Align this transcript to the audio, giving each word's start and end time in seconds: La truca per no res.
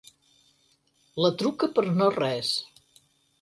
La 1.25 1.31
truca 1.43 1.69
per 1.77 1.85
no 2.01 2.09
res. 2.17 2.51